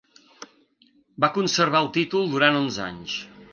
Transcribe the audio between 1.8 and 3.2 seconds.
el títol durant onze anys.